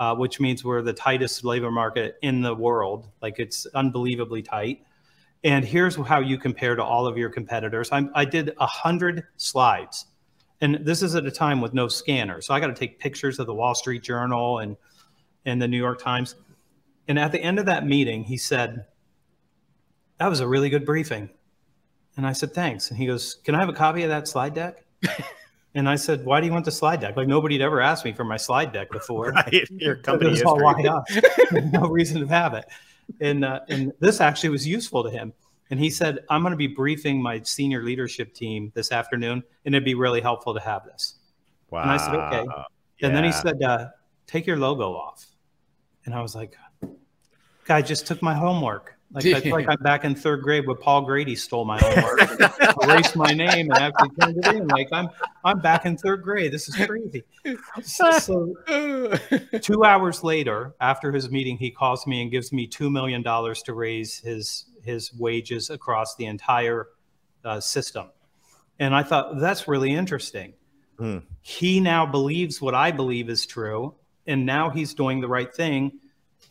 [0.00, 3.08] uh, which means we're the tightest labor market in the world.
[3.20, 4.84] Like it's unbelievably tight.
[5.44, 7.90] And here's how you compare to all of your competitors.
[7.90, 10.06] I'm, i did a hundred slides,
[10.60, 13.40] and this is at a time with no scanner, so I got to take pictures
[13.40, 14.76] of the Wall Street Journal and
[15.44, 16.36] and the New York Times.
[17.08, 18.86] And at the end of that meeting, he said,
[20.18, 21.30] "That was a really good briefing."
[22.16, 24.54] And I said, "Thanks." And he goes, "Can I have a copy of that slide
[24.54, 24.84] deck?"
[25.74, 27.16] and I said, "Why do you want the slide deck?
[27.16, 29.32] Like nobody'd ever asked me for my slide deck before.
[29.32, 30.58] Right, your company is all
[31.72, 32.66] no reason to have it."
[33.20, 35.32] and uh, and this actually was useful to him.
[35.70, 39.74] And he said, "I'm going to be briefing my senior leadership team this afternoon, and
[39.74, 41.18] it'd be really helpful to have this."
[41.70, 41.82] Wow.
[41.82, 42.44] And I said, "Okay."
[42.98, 43.06] Yeah.
[43.06, 43.88] And then he said, uh,
[44.26, 45.26] "Take your logo off."
[46.04, 46.56] And I was like,
[47.64, 50.76] "Guy just took my homework." Like I feel like I'm back in third grade where
[50.76, 52.40] Paul Grady stole my homework,
[52.82, 54.66] erased my name, and actually turned it in.
[54.68, 55.10] Like I'm
[55.44, 56.50] I'm back in third grade.
[56.50, 57.22] This is crazy.
[57.82, 58.54] So
[59.60, 63.62] two hours later, after his meeting, he calls me and gives me two million dollars
[63.64, 66.88] to raise his his wages across the entire
[67.44, 68.08] uh, system.
[68.78, 70.54] And I thought that's really interesting.
[70.98, 71.24] Mm.
[71.42, 73.94] He now believes what I believe is true,
[74.26, 75.98] and now he's doing the right thing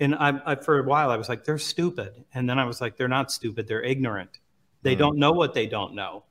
[0.02, 2.82] and I, I, for a while I was like, they're stupid, and then I was
[2.82, 4.40] like, they're not stupid, they're ignorant.
[4.82, 5.00] They mm.
[5.00, 6.26] don't know what they don't know,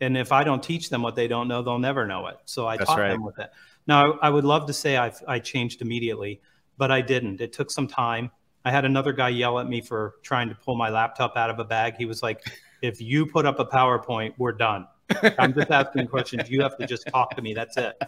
[0.00, 2.38] and if I don't teach them what they don't know, they'll never know it.
[2.46, 3.10] So I That's taught right.
[3.10, 3.50] them with it.
[3.86, 6.40] Now I would love to say I, I changed immediately,
[6.76, 7.40] but I didn't.
[7.40, 8.32] It took some time.
[8.64, 11.60] I had another guy yell at me for trying to pull my laptop out of
[11.60, 11.94] a bag.
[11.96, 12.44] He was like,
[12.82, 14.86] "If you put up a PowerPoint, we're done."
[15.38, 16.50] I'm just asking questions.
[16.50, 17.54] You have to just talk to me.
[17.54, 18.00] That's it.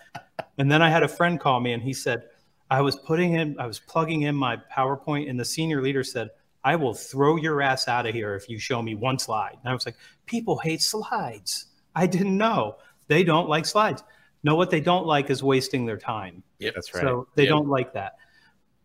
[0.58, 2.24] And then I had a friend call me and he said,
[2.72, 6.30] I was putting in, I was plugging in my PowerPoint, and the senior leader said,
[6.64, 9.58] I will throw your ass out of here if you show me one slide.
[9.62, 11.66] And I was like, people hate slides.
[11.94, 12.76] I didn't know.
[13.08, 14.02] They don't like slides.
[14.42, 16.42] No, what they don't like is wasting their time.
[16.60, 17.02] Yeah, that's right.
[17.02, 17.50] So they yep.
[17.50, 18.16] don't like that.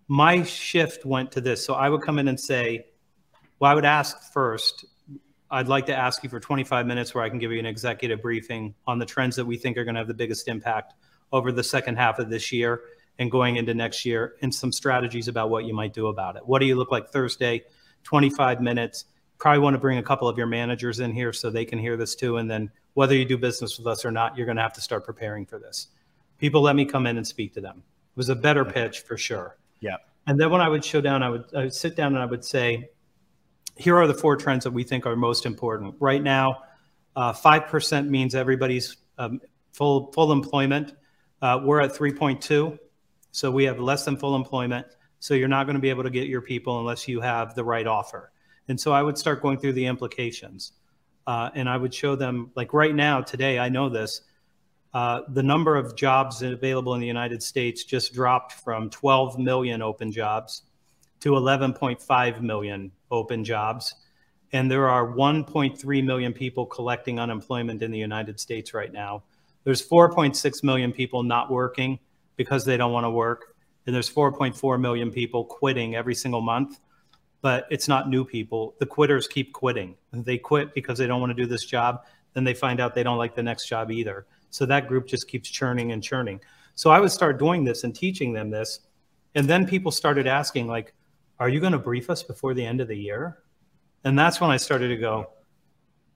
[0.09, 1.65] My shift went to this.
[1.65, 2.87] So I would come in and say,
[3.59, 4.83] well, I would ask first,
[5.49, 8.21] I'd like to ask you for 25 minutes where I can give you an executive
[8.21, 10.93] briefing on the trends that we think are going to have the biggest impact
[11.31, 12.81] over the second half of this year
[13.19, 16.45] and going into next year and some strategies about what you might do about it.
[16.45, 17.63] What do you look like Thursday?
[18.03, 19.05] 25 minutes.
[19.39, 21.97] Probably want to bring a couple of your managers in here so they can hear
[21.97, 22.37] this too.
[22.37, 24.81] And then whether you do business with us or not, you're going to have to
[24.81, 25.87] start preparing for this.
[26.37, 27.77] People let me come in and speak to them.
[27.77, 29.57] It was a better pitch for sure.
[29.79, 29.97] Yeah.
[30.25, 32.25] And then when I would show down, I would, I would sit down and I
[32.25, 32.89] would say,
[33.75, 35.95] here are the four trends that we think are most important.
[35.99, 36.63] Right now,
[37.15, 39.39] uh, 5% means everybody's um,
[39.73, 40.93] full, full employment.
[41.41, 42.77] Uh, we're at 3.2.
[43.37, 44.87] So we have less than full employment.
[45.19, 47.63] So you're not going to be able to get your people unless you have the
[47.63, 48.31] right offer.
[48.67, 50.71] And so I would start going through the implications.
[51.27, 54.21] Uh, and I would show them, like right now, today, I know this.
[54.91, 59.83] Uh, the number of jobs available in the United States just dropped from 12 million
[59.83, 60.63] open jobs
[61.19, 63.93] to 11.5 million open jobs.
[64.51, 69.25] And there are 1.3 million people collecting unemployment in the United States right now.
[69.63, 71.99] There's 4.6 million people not working
[72.37, 73.55] because they don't want to work.
[73.85, 76.79] And there's 4.4 million people quitting every single month,
[77.41, 78.75] but it's not new people.
[78.79, 79.95] The quitters keep quitting.
[80.13, 82.03] They quit because they don't want to do this job.
[82.33, 84.25] Then they find out they don't like the next job either.
[84.49, 86.39] So that group just keeps churning and churning.
[86.75, 88.81] So I would start doing this and teaching them this.
[89.35, 90.93] And then people started asking, like,
[91.39, 93.39] are you going to brief us before the end of the year?
[94.03, 95.31] And that's when I started to go,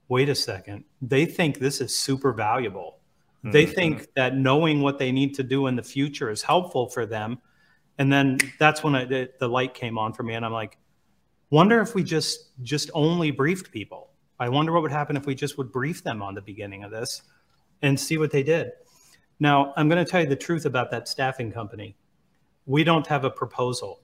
[0.08, 0.84] wait a second.
[1.02, 3.00] They think this is super valuable.
[3.44, 3.74] They mm-hmm.
[3.74, 7.40] think that knowing what they need to do in the future is helpful for them.
[7.98, 10.36] And then that's when I, the, the light came on for me.
[10.36, 10.78] And I'm like,
[11.50, 14.12] wonder if we just just only briefed people.
[14.40, 16.92] I wonder what would happen if we just would brief them on the beginning of
[16.92, 17.22] this
[17.82, 18.72] and see what they did.
[19.40, 21.96] Now, I'm going to tell you the truth about that staffing company.
[22.66, 24.02] We don't have a proposal.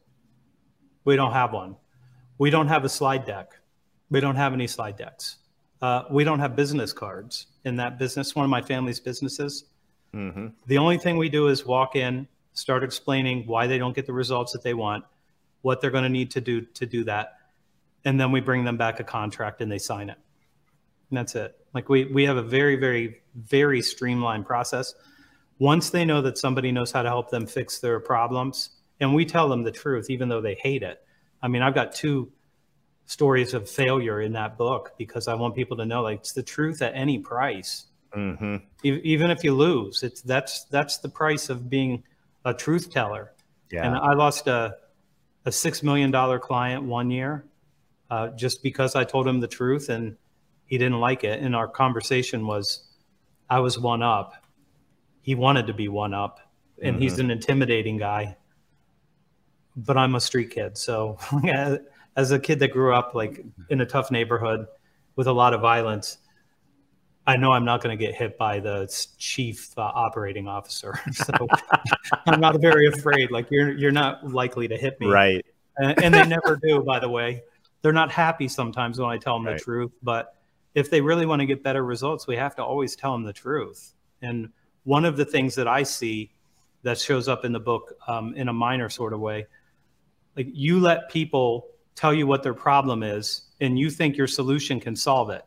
[1.06, 1.76] We don't have one.
[2.40, 3.52] We don't have a slide deck.
[4.10, 5.38] We don't have any slide decks.
[5.82, 9.66] Uh, we don't have business cards in that business, one of my family's businesses.
[10.14, 10.48] Mm-hmm.
[10.66, 14.14] The only thing we do is walk in, start explaining why they don't get the
[14.14, 15.06] results that they want,
[15.62, 17.38] what they're going to need to do to do that,
[18.06, 20.18] and then we bring them back a contract and they sign it.
[21.10, 21.56] And that's it.
[21.74, 24.96] Like we we have a very very very streamlined process.
[25.60, 29.26] Once they know that somebody knows how to help them fix their problems, and we
[29.26, 31.04] tell them the truth even though they hate it.
[31.42, 32.32] I mean, I've got two
[33.08, 36.44] stories of failure in that book because I want people to know like it's the
[36.44, 37.86] truth at any price.
[38.16, 38.58] Mm-hmm.
[38.84, 42.04] E- even if you lose, it's that's that's the price of being
[42.46, 43.34] a truth teller.
[43.72, 43.86] Yeah.
[43.86, 44.78] And I lost a
[45.46, 47.46] a six million dollar client one year
[48.10, 50.16] uh, just because I told him the truth and
[50.66, 51.42] he didn't like it.
[51.42, 52.88] And our conversation was,
[53.50, 54.34] I was one up.
[55.22, 56.40] He wanted to be one up,
[56.82, 57.02] and mm-hmm.
[57.04, 58.38] he's an intimidating guy.
[59.76, 61.18] But I'm a street kid, so
[62.18, 64.66] as a kid that grew up like in a tough neighborhood
[65.16, 66.18] with a lot of violence,
[67.28, 71.00] I know I'm not going to get hit by the chief uh, operating officer.
[71.14, 71.34] So
[72.26, 73.32] I'm not very afraid.
[73.32, 75.46] Like you're you're not likely to hit me, right?
[75.78, 76.82] And, and, they never do.
[76.82, 77.44] By the way,
[77.82, 79.58] they're not happy sometimes when I tell them right.
[79.58, 79.92] the truth.
[80.02, 80.36] But
[80.74, 83.34] if they really want to get better results, we have to always tell them the
[83.34, 83.94] truth.
[84.24, 84.50] And
[84.86, 86.32] one of the things that I see
[86.82, 89.46] that shows up in the book um, in a minor sort of way,
[90.36, 94.80] like you let people tell you what their problem is and you think your solution
[94.80, 95.44] can solve it.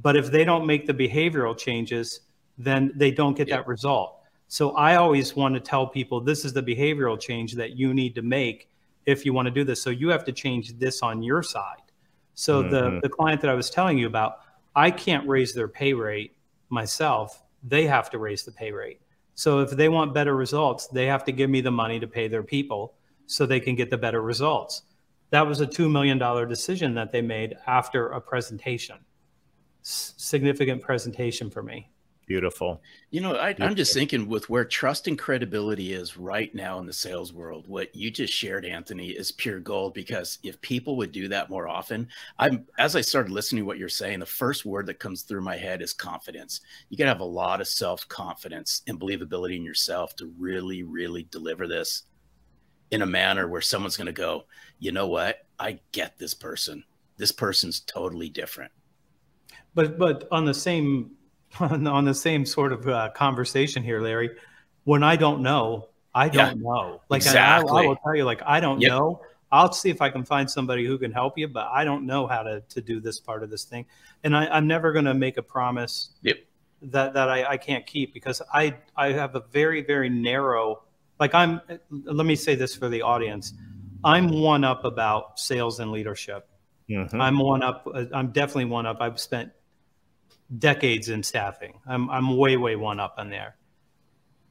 [0.00, 2.20] But if they don't make the behavioral changes,
[2.56, 4.20] then they don't get that result.
[4.46, 8.14] So I always want to tell people this is the behavioral change that you need
[8.14, 8.68] to make
[9.04, 9.82] if you want to do this.
[9.82, 11.82] So you have to change this on your side.
[12.34, 12.70] So mm-hmm.
[12.70, 14.40] the the client that I was telling you about,
[14.76, 16.36] I can't raise their pay rate
[16.68, 17.42] myself.
[17.64, 19.00] They have to raise the pay rate.
[19.34, 22.28] So if they want better results, they have to give me the money to pay
[22.28, 22.94] their people
[23.26, 24.82] so they can get the better results
[25.34, 26.16] that was a $2 million
[26.48, 28.96] decision that they made after a presentation.
[29.84, 31.90] S- significant presentation for me.
[32.26, 32.80] Beautiful.
[33.10, 36.86] You know, I, am just thinking with where trust and credibility is right now in
[36.86, 39.92] the sales world, what you just shared, Anthony, is pure gold.
[39.92, 42.06] Because if people would do that more often,
[42.38, 45.42] I'm as I started listening to what you're saying, the first word that comes through
[45.42, 46.60] my head is confidence.
[46.88, 50.84] You got to have a lot of self confidence and believability in yourself to really,
[50.84, 52.04] really deliver this
[52.94, 54.44] in a manner where someone's going to go,
[54.78, 55.44] you know what?
[55.58, 56.84] I get this person.
[57.16, 58.70] This person's totally different.
[59.74, 61.10] But but on the same
[61.60, 64.30] on the same sort of uh, conversation here, Larry,
[64.84, 67.00] when I don't know, I don't yeah, know.
[67.08, 67.80] Like exactly.
[67.80, 68.90] I, I, will tell you, like I don't yep.
[68.90, 69.20] know.
[69.50, 72.28] I'll see if I can find somebody who can help you, but I don't know
[72.28, 73.86] how to to do this part of this thing,
[74.22, 76.38] and I, am never going to make a promise yep.
[76.82, 80.83] that that I, I can't keep because I I have a very very narrow
[81.18, 83.54] like I'm let me say this for the audience.
[84.02, 86.48] I'm one up about sales and leadership.
[86.90, 87.20] Mm-hmm.
[87.20, 88.98] I'm one up I'm definitely one up.
[89.00, 89.52] I've spent
[90.58, 91.80] decades in staffing.
[91.86, 93.56] I'm I'm way way one up on there.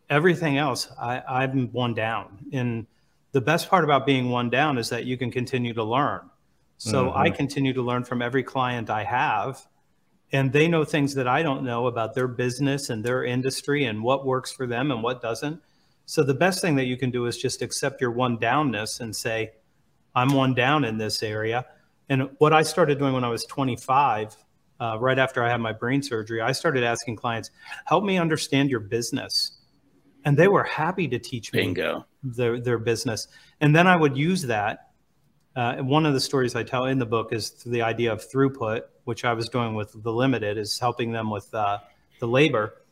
[0.09, 2.45] Everything else I I'm one down.
[2.51, 2.87] And
[3.31, 6.29] the best part about being one down is that you can continue to learn.
[6.77, 7.17] So mm-hmm.
[7.17, 9.65] I continue to learn from every client I have
[10.33, 14.03] and they know things that I don't know about their business and their industry and
[14.03, 15.61] what works for them and what doesn't
[16.05, 19.15] so the best thing that you can do is just accept your one downness and
[19.15, 19.51] say,
[20.15, 21.65] I'm one down in this area.
[22.09, 24.35] And what I started doing when I was 25,
[24.79, 27.51] uh, right after I had my brain surgery, I started asking clients,
[27.85, 29.59] help me understand your business.
[30.25, 31.99] And they were happy to teach Bingo.
[31.99, 33.27] me their, their business.
[33.61, 34.89] And then I would use that.
[35.55, 38.81] Uh, one of the stories I tell in the book is the idea of throughput,
[39.05, 41.79] which I was doing with the limited, is helping them with uh,
[42.19, 42.82] the labor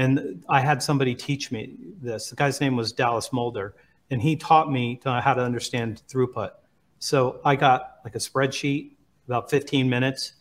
[0.00, 2.30] and I had somebody teach me this.
[2.30, 3.74] The guy's name was Dallas Mulder,
[4.10, 6.52] and he taught me how to understand throughput.
[7.00, 8.92] So I got like a spreadsheet,
[9.28, 10.32] about 15 minutes.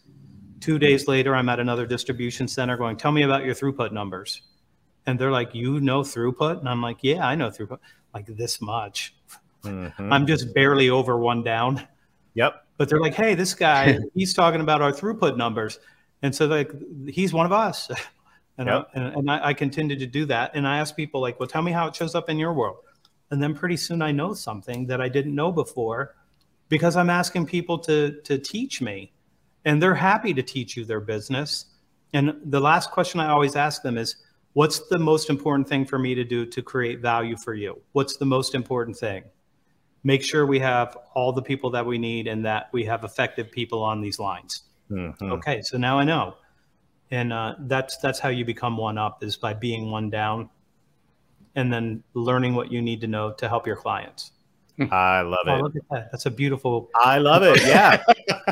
[0.62, 4.44] Two days later, I'm at another distribution center going, Tell me about your throughput numbers.
[5.06, 6.60] And they're like, You know throughput?
[6.60, 7.80] And I'm like, Yeah, I know throughput.
[8.14, 9.14] Like this much.
[9.64, 10.14] Mm-hmm.
[10.14, 11.86] I'm just barely over one down.
[12.34, 12.66] Yep.
[12.78, 15.80] But they're like, Hey, this guy, he's talking about our throughput numbers.
[16.22, 16.72] And so, like,
[17.10, 17.92] he's one of us.
[18.60, 18.90] And, yep.
[18.94, 20.52] I, and, and I, I continue to do that.
[20.54, 22.80] And I ask people like, well, tell me how it shows up in your world.
[23.32, 26.16] And then pretty soon I know something that I didn't know before
[26.68, 29.14] because I'm asking people to, to teach me
[29.64, 31.68] and they're happy to teach you their business.
[32.12, 34.18] And the last question I always ask them is,
[34.54, 37.82] what's the most important thing for me to do to create value for you?
[37.94, 39.24] What's the most important thing?
[40.04, 43.52] Make sure we have all the people that we need and that we have effective
[43.52, 44.64] people on these lines.
[44.92, 45.32] Mm-hmm.
[45.34, 46.36] Okay, so now I know
[47.12, 50.50] and uh, that's that's how you become one up is by being one down
[51.56, 54.32] and then learning what you need to know to help your clients.
[54.92, 55.62] I love oh, it.
[55.62, 56.12] look at that.
[56.12, 57.62] that's a beautiful i love it.
[57.66, 58.02] Yeah.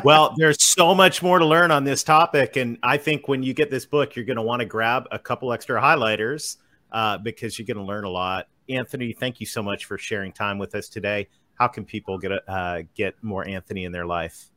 [0.04, 2.56] Well there's so much more to learn on this topic.
[2.56, 5.18] And i think when you get this book you're going to want to grab a
[5.18, 6.58] couple extra highlighters
[6.92, 8.48] uh, because you're going to learn a lot.
[8.68, 11.28] Anthony, thank you so much for sharing time with us today.
[11.54, 14.50] How can people get uh, get more Anthony in their life?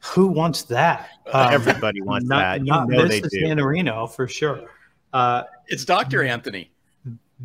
[0.00, 1.08] Who wants that?
[1.32, 2.60] Um, Everybody wants not, that.
[2.60, 3.54] You not know they do.
[3.54, 4.68] Marino for sure.
[5.12, 6.22] Uh, it's Dr.
[6.22, 6.70] Anthony.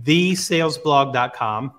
[0.04, 1.74] Thesalesblog.com,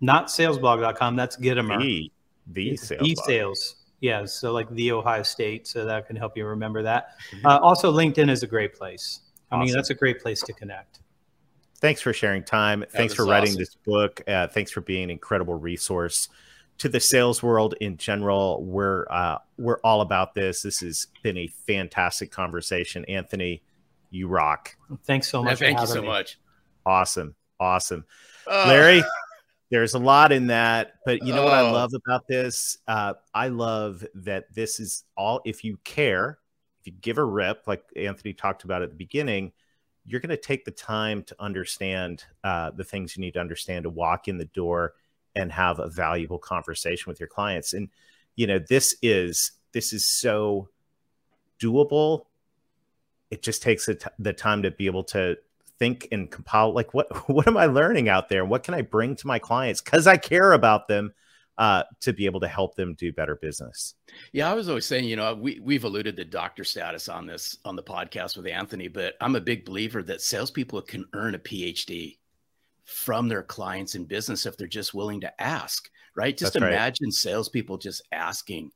[0.00, 1.16] not salesblog.com.
[1.16, 1.78] That's Gitomer.
[1.78, 2.10] The,
[2.48, 3.02] the sales.
[3.02, 3.76] The sales.
[4.00, 4.24] Yeah.
[4.24, 5.66] So like the Ohio State.
[5.66, 7.18] So that can help you remember that.
[7.32, 7.46] Mm-hmm.
[7.46, 9.20] Uh, also, LinkedIn is a great place.
[9.50, 9.66] I awesome.
[9.66, 11.00] mean, that's a great place to connect.
[11.78, 12.80] Thanks for sharing time.
[12.80, 13.60] That thanks for writing awesome.
[13.60, 14.22] this book.
[14.26, 16.28] Uh, thanks for being an incredible resource
[16.78, 18.62] to the sales world in general.
[18.64, 20.62] We're uh, we're all about this.
[20.62, 23.62] This has been a fantastic conversation, Anthony.
[24.10, 24.76] You rock.
[25.04, 25.58] Thanks so much.
[25.58, 26.08] thank you so me.
[26.08, 26.38] much.
[26.86, 28.04] Awesome, awesome,
[28.46, 29.02] uh, Larry.
[29.70, 32.78] There's a lot in that, but you know what I love about this?
[32.86, 35.40] Uh, I love that this is all.
[35.44, 36.38] If you care,
[36.80, 39.52] if you give a rip, like Anthony talked about at the beginning,
[40.04, 43.84] you're going to take the time to understand uh, the things you need to understand
[43.84, 44.94] to walk in the door
[45.34, 47.72] and have a valuable conversation with your clients.
[47.72, 47.88] And
[48.36, 50.68] you know, this is this is so
[51.60, 52.26] doable.
[53.30, 55.36] It just takes the, t- the time to be able to
[55.78, 58.44] think and compile like what what am I learning out there?
[58.44, 61.12] What can I bring to my clients cuz I care about them
[61.58, 63.94] uh, to be able to help them do better business.
[64.32, 67.58] Yeah, I was always saying, you know, we we've alluded to doctor status on this
[67.64, 71.38] on the podcast with Anthony, but I'm a big believer that salespeople can earn a
[71.38, 72.18] PhD
[72.84, 76.36] from their clients and business if they're just willing to ask, right?
[76.36, 77.14] Just That's imagine right.
[77.14, 78.70] salespeople just asking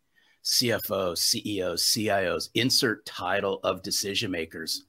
[0.44, 4.84] CFOs, CEOs, CIOs, insert title of decision makers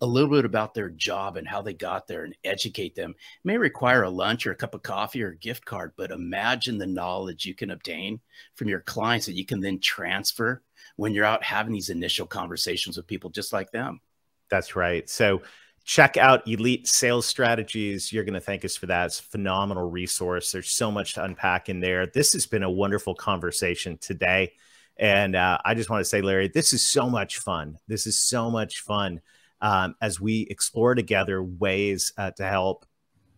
[0.00, 3.10] a little bit about their job and how they got there and educate them.
[3.12, 6.10] It may require a lunch or a cup of coffee or a gift card, but
[6.10, 8.20] imagine the knowledge you can obtain
[8.54, 10.62] from your clients that you can then transfer
[10.96, 14.00] when you're out having these initial conversations with people just like them.
[14.50, 15.08] That's right.
[15.08, 15.42] So
[15.84, 18.12] check out Elite Sales Strategies.
[18.12, 19.06] You're going to thank us for that.
[19.06, 20.50] It's a phenomenal resource.
[20.50, 22.06] There's so much to unpack in there.
[22.06, 24.52] This has been a wonderful conversation today.
[24.96, 27.78] And uh, I just want to say, Larry, this is so much fun.
[27.86, 29.20] This is so much fun
[29.60, 32.86] um, as we explore together ways uh, to help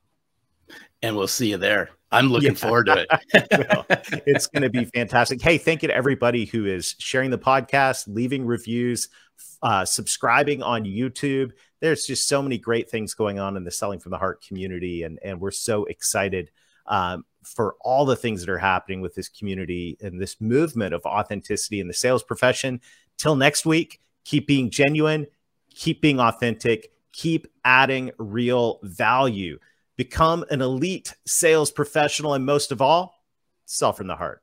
[1.02, 1.90] And we'll see you there.
[2.12, 2.58] I'm looking yeah.
[2.58, 3.10] forward to it.
[3.52, 3.86] well,
[4.26, 5.42] it's going to be fantastic.
[5.42, 9.10] Hey, thank you to everybody who is sharing the podcast, leaving reviews,
[9.62, 11.52] uh, subscribing on YouTube.
[11.80, 15.04] There's just so many great things going on in the Selling from the Heart community,
[15.04, 16.52] and and we're so excited
[16.88, 21.06] um, for all the things that are happening with this community and this movement of
[21.06, 22.82] authenticity in the sales profession.
[23.18, 25.28] Till next week, keep being genuine,
[25.74, 29.60] keep being authentic, keep adding real value.
[29.96, 33.22] Become an elite sales professional, and most of all,
[33.66, 34.42] sell from the heart.